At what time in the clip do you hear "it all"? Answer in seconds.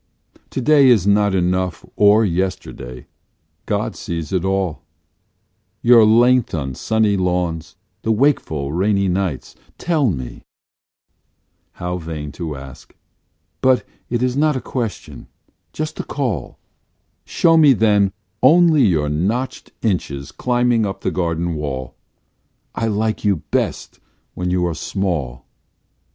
4.33-4.81